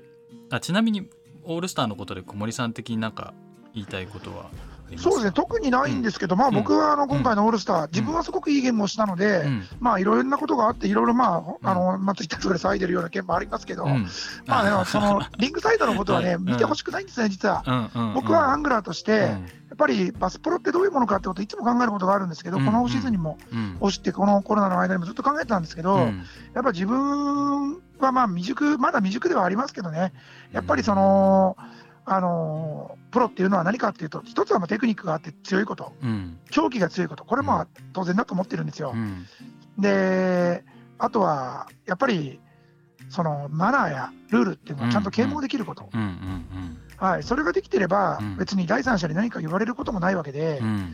[0.49, 1.09] あちなみに
[1.43, 3.33] オールスターのことで小森さん的になんか
[3.73, 4.49] 言いたいことは？
[4.97, 17.63] そうですね、特にないんですけど、うん、まあ、僕はあの今回のオールスター、うん、自分はすごくいいゲームをしたので、うん、まあいろいろなことがあって、いろいろまあ、あのまあ、ツイッターとかで騒いでるような件もありますけど、まあ、その リングサイドのことはね、見てほしくないんですね、実は。
[18.15, 23.37] 僕はアングラーとして、やっぱりバスプロってどういうものかってこと、いつも考えることがあるんですけど、このオフシーズンにも、
[23.79, 25.97] 押して、このコロナの間にもずっと考えてたんですけど、
[26.53, 30.13] やっぱ自分はまあ未熟、まだ未熟ではありますけどね、
[30.51, 31.55] やっぱりその、
[32.05, 38.93] あのプロっていうのは何かっていうと、一つはまあテクニックがあって強いこと、うん、狂気が強いこと、これも当然だと思ってるんですよ。
[38.95, 39.25] うん、
[39.77, 40.63] で、
[40.97, 42.39] あとはやっぱり
[43.09, 45.89] そのマナーやルールっていうのはちゃんと啓蒙できること、
[46.97, 50.59] はい、それができてれば、別に第三者に何か言われることもないわけで。
[50.61, 50.93] うん。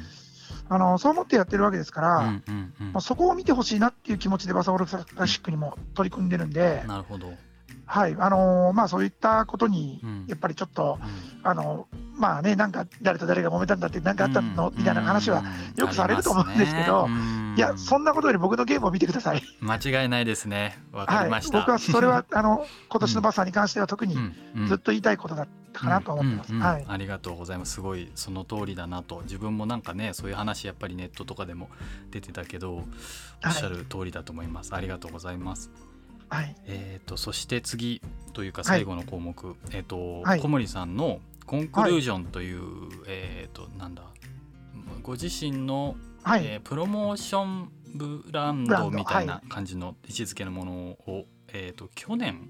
[0.69, 2.43] あのそう思ってやってるわけですから、うん。
[2.45, 2.73] うん。
[2.81, 7.31] うん、まあ、そこを見てほしいなっていう気持ちでバサオルクラシックにも取り組んでるんで、なるほど
[7.87, 10.99] はいあのー、まあ、そういったことに、やっぱりちょっと、
[11.43, 15.43] うん、あのまあね、なんか誰と誰が揉めたんだって、なんかあったの、みたいな話は
[15.77, 19.41] よくされると思うんですけど、ね、いや、そんなことより僕のゲームを見てください。
[19.61, 24.17] 間違いないですね、わかりました、はい、僕はそれは あの今年のバッサーに関しては特に
[24.67, 26.53] ずっと言いたいことだったかなと思ってます。
[26.53, 31.69] はい、ありがとうございます、すごいその通りだなと、自分もなんかね、そういう話、やっぱりネットとかでも
[32.09, 32.81] 出てたけど、お
[33.47, 34.71] っしゃる通りだと思います。
[34.71, 35.69] はい、ありがとうございます。
[36.29, 38.01] はい、えーと、そして次
[38.33, 44.03] というか最後の項目、はい、えーと、はい、小森さんのコンクルージョンという、はい、えーと、なんだ
[45.01, 52.49] ご自身の、はい、えー、プロモーションブランドみたいな感じの位置づけのものを、えー、と去年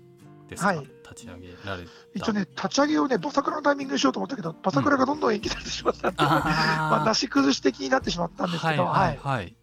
[0.49, 1.83] ですか、はい、立ち上げられ
[2.15, 9.19] 一応ね、立ち上げをね、バサクラのタイミングにしようと思ったけど、バサクラがどんどん延期されてしまったんで、うん、まあ、なし崩し的になってしまったんですけど、はい。
[9.21, 9.53] はい、っ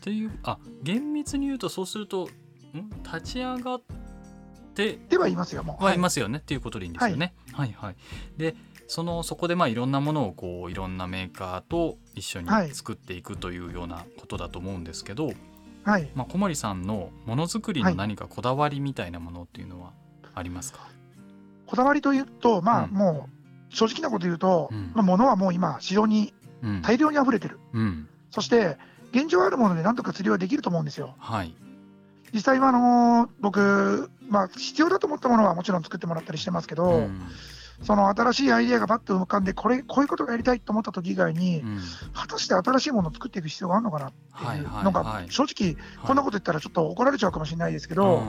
[0.00, 0.26] てい。
[0.26, 2.28] う、あ厳密に言うと、そうすると、ん
[3.04, 3.82] 立ち上がっ
[4.74, 5.84] て、ではいますよ、もう。
[5.84, 7.34] はいますよね、っていうことでいいんですよね。
[7.52, 7.96] はい、はい、
[8.36, 8.56] で
[8.86, 15.32] そのそこでまあいろんなものをこういろんなメーカーと一緒に作っていくというようなことだと思うんですけど、
[15.84, 19.92] はい、まあ、小森さんのものづくりの何かこだわりみたいなものっていうのは
[20.34, 20.90] ありますか、はい、
[21.66, 23.28] こだわりというと、まあ、も
[23.70, 26.32] う正直なこと言うと、うん、まあ、物はもう今、市場に
[26.82, 28.78] 大量に溢れてる、うん、そして
[29.12, 31.14] 現状あるものでなんとか釣りはできると思うんですよ。
[31.18, 31.54] はい、
[32.34, 37.20] 実際はあのー、僕、まあ、必要だと思ったものはもちろん作ってもらったりしてますけど、うん。
[37.82, 41.80] その新しいアイデアがバッと浮かんでこれこういうことがやりたいと思った時以外に、うん、
[42.12, 48.24] 果たして新しいものを作っていく必要があるのかなっていうのが、正直こんなこと言ったらちょっと怒られちゃうかもしれないですけど、はい、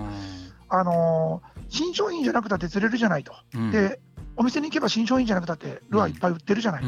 [0.69, 3.99] あの新商品じゃなくたって釣れるじゃないと、うん、で
[4.35, 6.83] お店に行けば新商品じゃなくたってルアーいっぱい売ってるじゃない、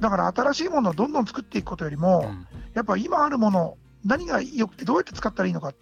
[0.00, 2.32] だから新しいものをどんどん作っていくことよりも、
[2.74, 5.72] やっぱ今あるもの何がよくてどうやって使ったらいいのか、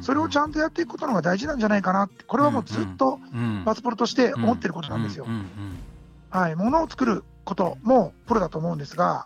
[0.00, 3.20] それをちゃんとやっていくことのが大事なんじゃないかなって、これはもうずっと
[3.64, 5.26] バスプロとして思ってることなんですよ。
[6.30, 9.24] はい、ものを作ることもプロだと思うんですが、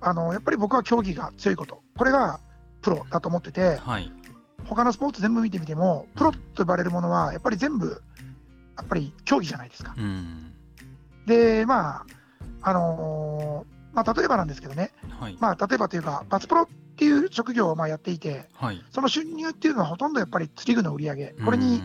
[0.00, 2.40] あのやっぱり僕は競技が強いこと、これが
[2.82, 4.12] プロだと思ってて、はい、
[4.66, 8.02] 他のスポーツ全部見てみても、プロと呼ばれるものは、やっぱり全部、
[8.76, 9.94] やっぱり競技じゃないですか。
[9.96, 10.52] うん、
[11.26, 12.06] で、まあ、
[12.62, 16.68] あのー、まあ、例えばなんですけどね、はい、まあ、例えばというか、バスプロ
[17.00, 21.80] っていう職業をまあやっていて、はい、その収入っていうのはほとんどやっぱり釣り具の売り上げ、これに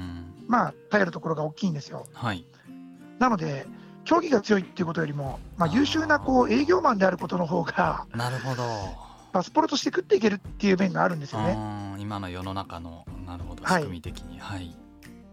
[0.50, 2.06] まあ頼るところが大きいんですよ。
[2.14, 2.46] はい、
[3.18, 3.66] なので、
[4.04, 8.64] 競技が強いっていうことよりも、まあ、優秀なこう営業マンであることの方が、なるほど。
[9.32, 11.58] パスポロとして食っていけるっていう面があるんですよね。
[11.98, 14.38] 今の世の中の、なるほど、仕組み的に。
[14.38, 14.78] はい、はい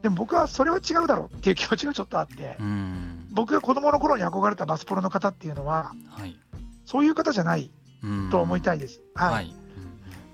[0.03, 2.57] でも僕はそれは違うだろうっていう気持ちがちょっとあって、
[3.31, 6.37] 僕が子供の頃に憧れたバスポロの方っていうのは、はい、
[6.85, 7.71] そういう方じゃない
[8.33, 9.01] と思いたいです。
[9.15, 9.62] はい、はい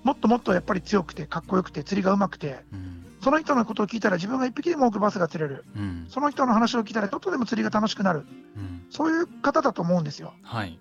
[0.09, 8.25] もっともっとやっぱり強くてかっこよくて釣りがうまくて、うん、その人のことを聞いたら自分が一匹でも多くバスが釣れる、うん、その人の話を聞いたらちょっとでも釣りが楽しくなる、
[8.57, 10.33] うん、そういう方だと思うんですよ。
[10.41, 10.79] はい、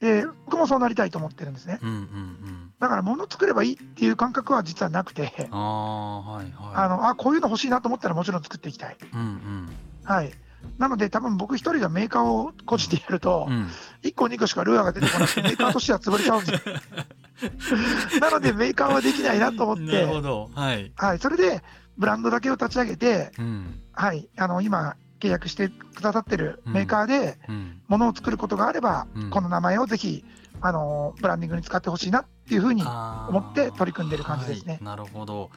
[0.00, 1.78] で僕もそうなりたいと思ってるんですね。
[1.82, 8.96] うんうんうん、だから物作ればいいっていう感覚は実はなくてあ、はいはい、あのあこういうの欲しいなと思ったらもちろん作っていきたい。
[9.14, 9.68] うんうん、
[10.02, 10.32] はい。
[10.78, 13.68] なので、多分僕一人がメーカーを個人でやると、うん、
[14.02, 16.74] 1個、2個しかルアーが出てこなくて、メーカーとしては潰れちゃうんですよ。
[18.20, 21.62] なのでメーカーはできないなと思って、はい、はい、それで
[21.98, 27.38] ブランドだけを立ち上げて、うん、はい、あの今、契約してくださってるメーカーで、
[27.86, 30.24] ものを作ることがあれば、うん、この名前をぜひ
[30.60, 34.74] あのブランディングに使ってほしいなっていうふうに思って取り組んでる感じですね。
[34.74, 35.50] はい、なるほど。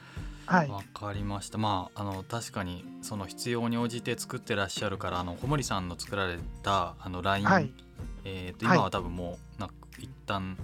[0.46, 1.58] はい、分かりました。
[1.58, 7.72] まああの確かにその必要に応じて作ってらっしゃるからあの小森さんの作られたあの LINE、はい、
[8.24, 9.68] えーと、今は多分もうな
[9.98, 10.56] 一旦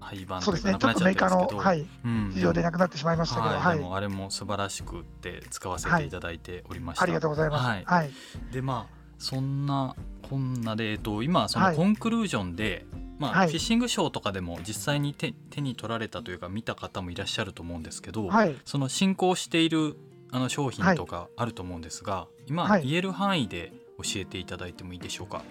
[0.00, 0.76] 廃盤そうですね。
[0.78, 1.86] ちょっとメーカーの、はい。
[2.04, 7.84] うん、市場でなくなってしまいましたけど、はい、でもあれも素晴らしくって使わせていただいておりました、ありがとうございます、はい。
[7.84, 8.10] はい、
[8.50, 9.94] でまあそんな
[10.28, 12.86] こんなで、えっと、今そのコンクルージョンで、
[13.18, 18.30] まあ、フィッシングショーとかでも実際に手手に取られたというか見た方もいらっしゃると思うんですけど、
[18.64, 19.96] その進行している
[20.32, 25.42] あの商品とかあると思うんですが、今、言える範囲で教えていただいてもいいでしょうか？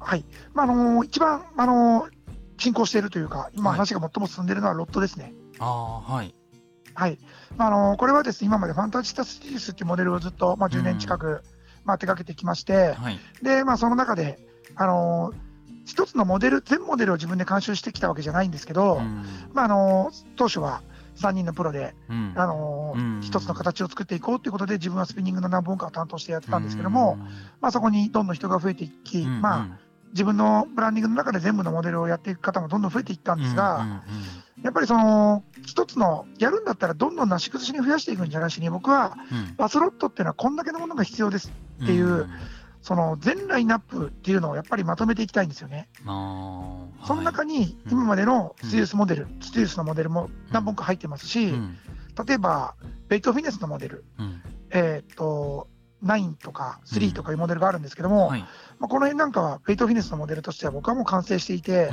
[0.00, 2.10] はい、まあ、あのー、一番、あのー、
[2.58, 5.24] 進行しているというか、今、話が最も進んでいるのはロットですね。
[5.24, 6.34] はい、あはい。
[6.94, 7.18] はい。
[7.56, 11.42] まあ、あのー、これはですね、今までファンタジスタスティスっていうモデルをずっと、まあ、10年近く、
[11.84, 14.38] まあ、手掛けてきまして、はい、で、まあ、その中で、
[14.76, 15.32] あの
[15.84, 19.00] 一つのモデル、全モデルを自分で監修してきたわけじゃないんですけど、
[19.52, 20.82] まあ、あの当初は、
[21.16, 27.16] 3人のプロで、うん、あのー、一つの形を作っていこうということで、自分はスピニングの何本かを担当してやってたんですけども、
[27.60, 29.78] まあ、そこにどんどん人が増えていき、まあ、
[30.14, 33.96] 自分のブランディングの中で全部のモデルをやっていく方もどんどん増えていったんですが、うんうん
[34.58, 39.16] うん、やっぱりその一つのやるんだったらどんどんなし崩しに増やしていくんじゃなしに僕は
[39.56, 42.30] バスロットっていうのはこんだけのものが必要ですっていう、うんうん、
[42.80, 45.88] その全ラインナップっていうのをやっぱりまとめていきたいんですよね。
[46.04, 51.76] はい、その中に今までのステュースモデル、うん、ステュースのモデルも何本か入ってますし、うん、
[52.24, 52.76] 例えば
[53.08, 54.04] ベイトフィネスのモデル、
[54.70, 55.66] えっ、と
[56.04, 58.40] 9とか3とかいうモデルがあるんですけども、はい。
[58.78, 61.90] まあ、この辺なんかはベイトフィネスのモデルとしては僕はもう完成していて、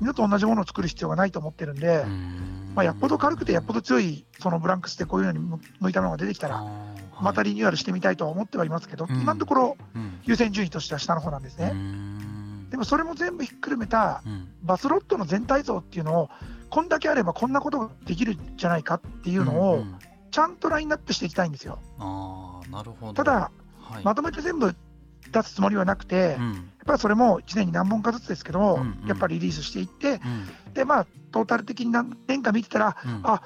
[0.00, 2.04] 二度と同じものを作る必要がないと思ってるんで、
[2.74, 5.38] まあ、よっぽど軽くてよっぽど強いそのブランクスでこういうのに
[5.80, 6.64] 向いたものが出てきたら、
[7.20, 9.76] またリニューアルしてみたいとは思ってはいますけど、今のところ
[10.24, 11.72] 優先順位としては下の方なんですね。
[12.70, 14.22] でもそれも全部ひっくるめた
[14.62, 16.30] バスロッドの全体像っていうのを
[16.68, 19.84] こんだけあればこんなことができるんじゃないかっていうのを
[20.36, 21.78] ちゃんとラインナップしていきたいんですよ。
[21.98, 23.14] あなるほど。
[23.14, 24.76] ただ、はい、まとめて全部
[25.32, 30.20] 出すつもりはなくて、うん、やっぱりそれも1年に何本かずつですけど、うんうん、やっぱりリリースしていって、
[30.66, 33.40] うん、でまあトータル的に何年か見てたら、うん、あ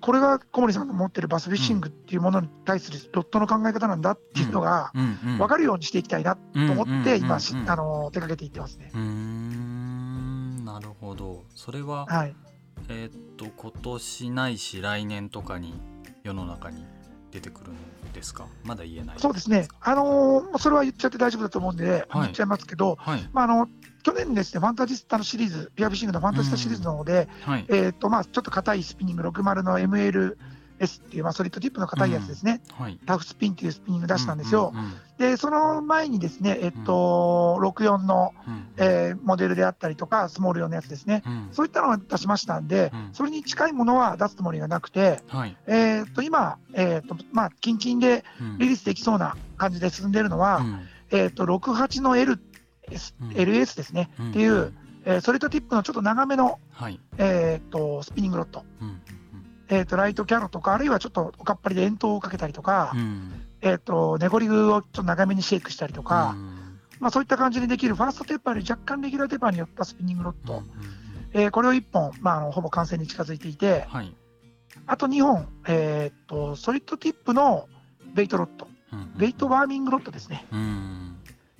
[0.00, 8.92] これが小森さんが持ってるバスフィッシングっていうものに対するロットの考え方なんだっていうのが分かるようにしていきたいなと思って今あの手掛けていってますね。
[10.64, 11.42] なるほど。
[11.56, 12.36] それは、はい、
[12.88, 15.74] えー、っと今年ないし来年とかに
[16.22, 16.84] 世の中に
[17.30, 18.46] 出てくるんですか？
[18.64, 19.18] まだ言えない。
[19.18, 23.68] そうですね、あのー、それは言っちゃって大丈夫だと思うんで、はい、言っちゃいますけど、はい、まあ、あの
[24.02, 30.36] 去年ですね、ファンタジスタのシリーズ、ピアフィッシングのファンタジスタシリーズの方で、はい、えーとまあ、ちょっと硬いスピニング60の ML
[30.80, 32.84] S っていう、まあ、ソリッドティップの硬いやつですね、うん。
[32.84, 34.72] はい、タフスピンっていうスピニング出したんですよ。
[34.74, 48.24] うんうんうん、で、その前にですね、えっと、うん、64の、うん、えー、モデルであったりとか、スモール用のやつですね、うん、そういったのを出しましたんで、それに近いものは出すつもりがなくて、はい、えっと今、えー、っとまあ、近々で
[48.58, 50.64] リリースできそうな感じで進んでいるのは、
[51.10, 52.40] えー、っと68の L、
[53.34, 54.72] LS ですね、っていう、
[55.04, 58.64] えー、ソリッドティップのちょっと長めの、はい、えっとスピニングロット。
[59.70, 74.14] えーと、ライトキャノとか、あるいはちょっとおかっぱりで遠投をかけたりとか、うん、えーと、ネゴリグをちょっと長めにシェイクしたりとか、うん、まあ、そういった感じにできる、ファーストテーパーより若干レギュラーテーパーによったスピニングロット、うん、えー、これを1本、まあ、あのほぼ完成に近づいていて、はい、
[74.86, 77.68] あと2本、えーと、ソリッドティップの
[78.14, 78.68] ベイトロッド、
[79.18, 80.46] ベイトワーミングロッドですね。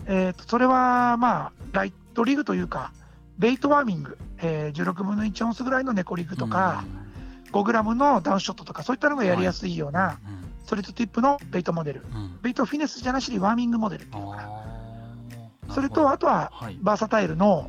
[0.07, 2.93] えーと、とそれは、まあ、ライトリグというか、
[3.37, 7.08] ベイトワーミング、えー、16分の1オンスぐらいのネコリグとか、うん。
[7.53, 10.19] 5g のダウンショットとかそういったのがやりやすいような、
[10.65, 12.03] ソリッドティップのベイトモデル、
[12.43, 14.25] ベイトフィネスじゃなしにワーミングモデルっていう。
[14.25, 14.69] のかな
[15.75, 17.69] それとあとはバーサタイルの、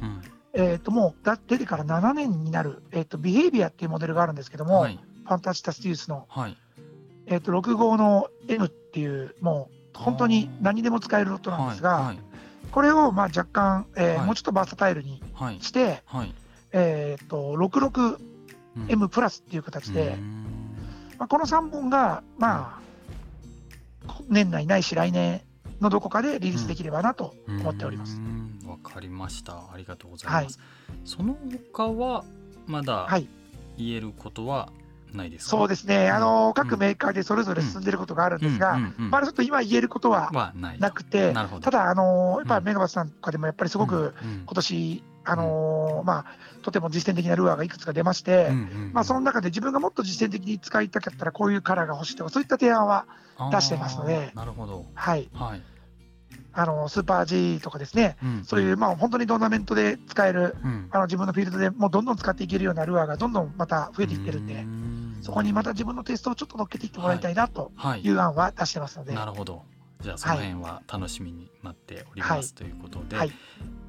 [0.54, 6.28] えー、ともう出てから7年になる、えー、とビヘイビアっていうモデルがあるんですけども、ファンタスタスティウスの、
[7.26, 12.15] えー、と6号の M っていうもう本当に何でも使えるロットなんですが、
[12.72, 15.22] これをまあ若干、えーもうちょっとバーサタイルに
[15.60, 16.04] して、
[16.72, 18.18] えー、と66
[18.88, 20.17] M プラスっていう形で、
[21.17, 22.79] まあ、この3本が、ま
[24.08, 25.41] あ、年内ないし来年
[25.82, 28.19] のどこかでリリースできればなと思っております。
[28.65, 29.53] わかりました。
[29.73, 30.60] ありがとうございます。
[30.60, 31.38] はい、その
[31.73, 32.23] 他は
[32.67, 33.08] まだ
[33.77, 34.69] 言えることは
[35.13, 46.26] ないですか、そうですね、あの各メーカーでそれぞれ進んでいることがあるんですが、まだちょっと今言えることはなくて、ただ、あのやっぱメガバスさんとかでもやっぱりすごく今年、あのまあ、
[46.62, 48.50] とても実践的なルアーがいくつか出まして、
[48.93, 53.06] まあ、その中で自分がもっと実践的に使いたかったらこういうカラーが欲しいとかそういった提案は
[53.52, 54.32] 出してますので。
[54.36, 54.86] なるほど。
[54.93, 55.62] はい、はい
[56.60, 64.65] あのスーパー G とかですね、うん、そういう、まあ、本当にトーナメントで使える、うん、あの自分のフィールドでもうどんどん使っていけるようなルアーがどんどんまた増えていってるんで、
[65.24, 68.10] そこにまた自分のテストをちょっと乗っけていってもらいたいなとい。
[68.10, 69.12] う案は出してますので。
[69.12, 69.63] はいはい、なるほど。
[70.02, 73.32] じゃあその辺は楽しみに待っております、ということで、はい。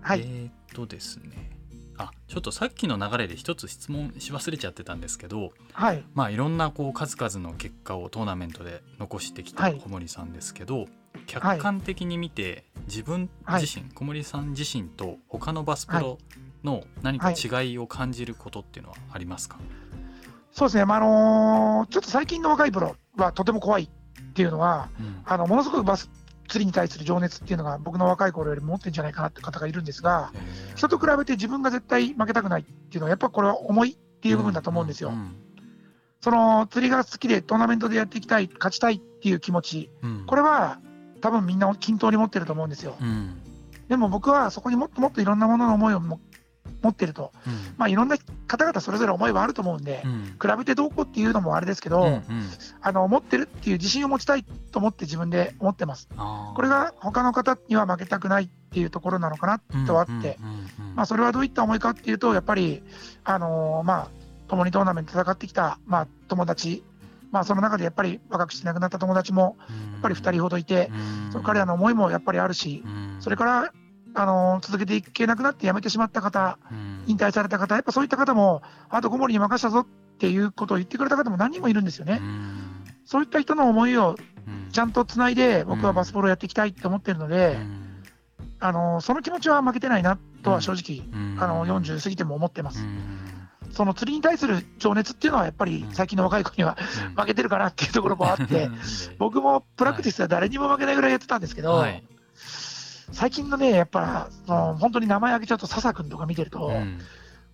[0.07, 1.61] えー、っとですね。
[2.01, 10.87] あちょっとさっきの流れで一つ質問し忘れちゃってたんですけど、はい、まあいろんなこう数々の結果をトーナメントで残してきた小森さんですけど、
[11.27, 16.19] 客観的に見て自分自身、小森さん自身と他のバスプロ
[16.65, 19.59] の何か違いを感じることっていうのはありますか、
[20.53, 26.11] そうですね、まあ、あのー、ちょっと最近の若いプロはとても怖いっていうのは、うん、あのものすごくバス
[26.49, 30.33] 釣りに対する情熱っていうのが僕の若い頃よりも持ってるんじゃないかなって方がいるんですが、
[30.75, 35.13] 人と比べて自分が絶対負けたくないっていうのは、やっぱこれは重いっていう部分だと思うんですよ。
[36.21, 40.81] その釣りが好きでトーナメントでやっていきたい、勝ちたいっていう気持ち、うん、これは
[41.21, 42.97] 多分みんな均等に持ってると思うんですよ。
[43.01, 43.41] うん、
[43.89, 46.19] でも僕はそこにもっともっといろんなものの思いを持
[46.89, 52.25] ってると、うん、まあいろんな方々それぞれ思いはあると思うんで、うん、比べてどうこうっていうのもあれですけど、うんうん、
[52.81, 56.09] あの持ってるっていう自信を持ちたいと思って自分で思ってます。
[56.17, 60.39] これが他の方には負けたくないっていうところなのかなとあって、
[60.95, 62.83] まあそれはどういった思いかっていうとやっぱり
[63.25, 64.09] あのー、まあ
[64.49, 66.83] 共にトーナメント戦ってきたまあ友達
[67.31, 70.91] まあ、その中でやっぱり若くして亡くなった友達もやっぱり2人ほどいて、
[71.31, 72.83] その彼らの思いもやっぱりあるし、
[73.21, 73.73] それから
[74.15, 76.59] あの続けていけなくなって辞めてしまった方、
[77.07, 79.87] 引退された方、やっぱそういった方も、あと小森に任せたぞっ
[80.19, 82.21] ていうことを言ってくれた方も何人もいるんですよね。
[83.05, 84.17] そういった人の思いを
[84.73, 87.57] ちゃんとつないで、僕はバスボールをやっていきたいと思ってるので、
[88.61, 91.09] あのその気持ちは負けてないなとは正直、
[91.43, 92.85] あの40過ぎても思ってます。
[93.71, 96.77] その釣りに対する情熱っていうのはやっぱり最近の若い子には
[97.17, 98.69] 負けてるかなっていうところもあって
[99.19, 101.85] 僕もプラクティスは誰にも負けないぐらいやってたんですけど、
[103.13, 107.01] 最近のね、やっぱ、その本当に名前挙げちゃうと、笹君とか見てると、うん、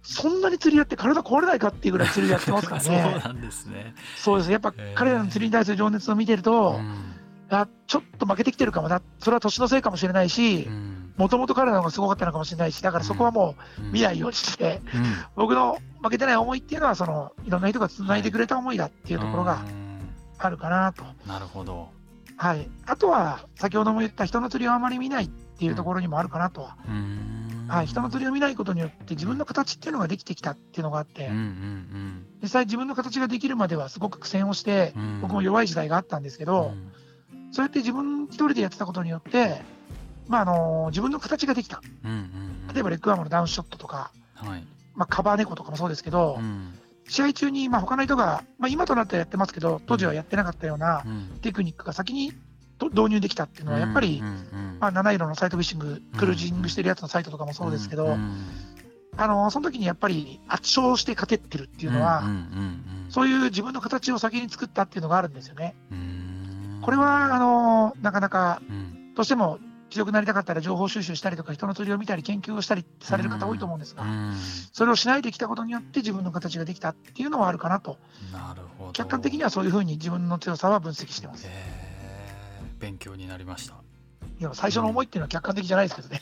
[0.03, 2.87] そんなに釣りやって体壊れないかっていうぐらい釣りやってますからね。
[3.21, 3.95] そうなんですね。
[4.17, 4.53] そうです。
[4.53, 7.16] やっぱ彼らの釣りに対する情熱を見てると、うん、
[7.51, 10.69] あちょっと負けてきてるかもな、それは年のせいかもしれないし、
[11.17, 19.65] もともと彼らの方がすごかったのかもしれないし、だからそこはもう見ないようにして、うんうん、僕の負けてない思いっていうのは、そのいろんな人がつないでくれた思いだっていうところが
[20.39, 21.05] あるかなと。
[21.27, 21.89] なるほど。
[22.37, 26.63] はい、あとは、先ほども言った人の釣りをあまり見ないっていうところにもあるかなと。
[26.63, 26.77] は。
[27.69, 36.75] はい、人の釣りを見ないことによって自分の形っていうのができてきたっていうのがあって、うんうんうん、実際自分の形ができるまではすごく苦戦をして、僕も弱い時代があったんですけど、
[37.57, 39.63] そうやって自分一人でやってたことによって、
[40.29, 42.19] まああの自分の形ができた、うんうん
[42.69, 44.65] うん、例えばレッグアームのダウンショットとか、はい。
[44.95, 46.75] まあ、カバー猫とかもそうですけど、うん、
[47.09, 51.05] 試合中に、まあ、他の人が、まあ、今となってはやってますけど当時はやってなかったような
[51.43, 52.33] テクニックが先に
[52.81, 54.37] 導入できたっていうのはやっぱり、うんうんう
[54.77, 58.45] ん、まあ、七色のサイトフィッシングクルージングしてるやつのサイトとかもそうですけど、うんうん、
[59.17, 65.75] あのその時にやっぱり圧勝して勝てってるっていうのは、うんうんうんうん、そういう自分の形を先に作ったっていうのがあるんですよね。
[66.83, 68.61] これはあのなかなか、
[69.15, 69.59] どうしても
[69.91, 74.05] 強くなりたかったら情報収集したりとか人の釣りを見たり研究をしたりされる方多いと思うんですが、
[74.73, 77.99] それをしないできたことによって自分の形ができたっていうのはあるかなと
[78.33, 81.47] なるほど客観的にはそういうふうに自分の強さは分析してます。
[82.79, 83.75] 勉強になりました。
[84.39, 86.21] いや最初の思いっていうのは客観的じゃないですけどね。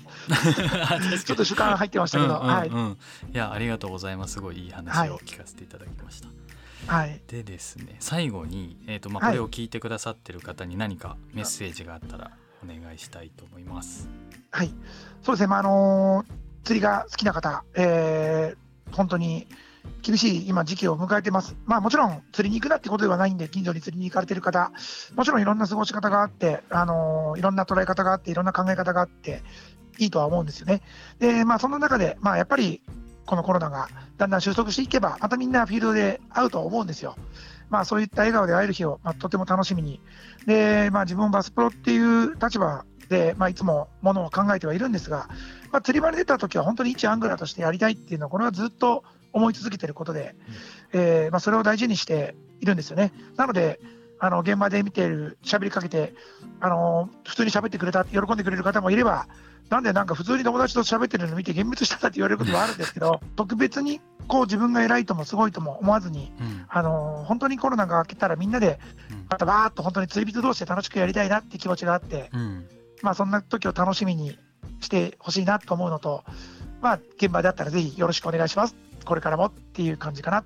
[1.25, 2.69] ちょっと主観入ってましたけど、はい。
[2.69, 2.73] い
[3.33, 4.35] やありがとうございます。
[4.35, 6.29] すごいいい話を聞かせていただきました。
[6.29, 6.37] はい、
[7.28, 12.30] でですね最後に、えーとまあ、これを聞いてくださってる方に何かメッセージがあったら
[12.62, 14.09] お願いしたいと思います。
[14.51, 14.74] はい、
[15.22, 16.24] そうですね、まああの
[16.64, 19.47] 釣りが好きな方、えー、本当に
[20.03, 21.57] 厳しい今、時期を迎えてます。
[21.66, 24.72] まあもちろん釣りに行くなってことではないんで、近所に釣りに行かれてる方、
[25.14, 29.43] もちろんいろんな過ごし方があって、あのー、いろんな捉え方があって、いろんな考え方があって、
[29.99, 30.82] いいとは思うんですよね。
[31.18, 32.82] で、まあその中で、まあやっぱり
[33.27, 37.16] このコロナがだんだん収束していけば、またみんなフィールドで会うと思うんですよ。
[37.70, 40.01] まあそういった笑顔で会える日を、まあ、とても楽しみに。
[40.47, 45.29] で、まあ自分バスプロっていう立場で、まあいつもものを考えてはいるんですが、
[45.72, 50.37] まあ釣り場に出た時は本当に一アングラーとしてやりたいっていうのは、これはずっと思い続けていることで、
[50.93, 53.12] うん、えー、まあ、それを大事にしているんですよね。
[53.37, 53.81] なので、
[54.19, 56.15] あの現場で見ている、喋りかけて、
[56.61, 59.27] あの普通に喋ってくれた、喜んでくれる方もいれば、
[59.71, 68.79] なんでなんか普通に友達と喋ってるのを見て、幻滅したって言われることもあるんですけど、 特別にこう自分が偉いともすごいとも思わずに、うん、あの本当にコロナが明けたら、みんなで、
[69.31, 72.67] またばーっと本当に釣り人同士で楽しくやりたいなって気持ちがあって、うん、
[73.03, 74.39] まあ、そんな時を楽しみに
[74.81, 76.25] してほしいなと思うのと、
[76.81, 78.77] まあ、現場であったらぜひよろしくお願いします。
[79.05, 80.45] これからもっていう感じかな。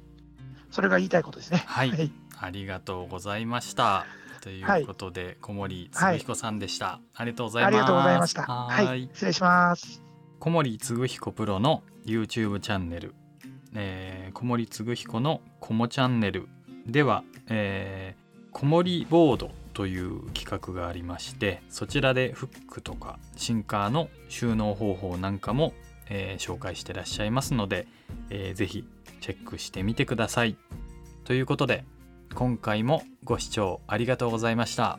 [0.71, 1.63] それが言いたいことですね。
[1.67, 1.91] はい。
[1.91, 4.07] はい、ありがとうございました。
[4.41, 7.75] ということで、はい、小森嗣彦さんでした、はい、ありがとうございます。
[7.75, 8.43] ありがとうございました。
[8.43, 9.11] はい。
[9.13, 10.03] 失礼します。
[10.39, 13.15] 小森嗣彦プロの YouTube チャンネル、
[13.75, 16.49] えー、小森嗣彦のこもチャンネル
[16.87, 25.73] では、えー、小森ボードという企画がありましてそちらでフックとかシンカーの収納方法なんかも
[26.11, 27.87] えー、紹介してらっしゃいますので、
[28.31, 28.85] えー、ぜひ
[29.21, 30.57] チェックしてみてください。
[31.25, 31.85] ということで
[32.35, 34.99] 今回もご視聴ありがとうございました。